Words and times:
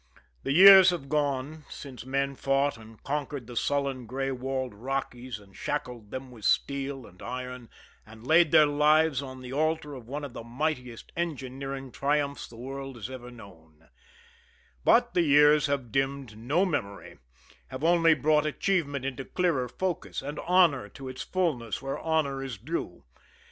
The 0.41 0.51
years 0.51 0.89
have 0.89 1.09
gone 1.09 1.63
since 1.69 2.07
men 2.07 2.33
fought 2.33 2.75
and 2.75 3.03
conquered 3.03 3.45
the 3.45 3.55
sullen 3.55 4.07
gray 4.07 4.31
walled 4.31 4.73
Rockies 4.73 5.37
and 5.37 5.55
shackled 5.55 6.09
them 6.09 6.31
with 6.31 6.43
steel 6.43 7.05
and 7.05 7.21
iron, 7.21 7.69
and 8.03 8.25
laid 8.25 8.49
their 8.51 8.65
lives 8.65 9.21
on 9.21 9.41
the 9.41 9.53
altar 9.53 9.93
of 9.93 10.07
one 10.07 10.23
of 10.23 10.33
the 10.33 10.43
mightiest 10.43 11.11
engineering 11.15 11.91
triumphs 11.91 12.47
the 12.47 12.55
world 12.57 12.95
has 12.95 13.11
ever 13.11 13.29
known; 13.29 13.89
but 14.83 15.13
the 15.13 15.21
years 15.21 15.67
have 15.67 15.91
dimmed 15.91 16.35
no 16.35 16.65
memory, 16.65 17.19
have 17.67 17.83
only 17.83 18.15
brought 18.15 18.47
achievement 18.47 19.05
into 19.05 19.23
clearer 19.23 19.69
focus, 19.69 20.23
and 20.23 20.39
honor 20.47 20.89
to 20.89 21.09
its 21.09 21.21
fullness 21.21 21.79
where 21.79 21.99
honor 21.99 22.41
is 22.43 22.57
due. 22.57 23.03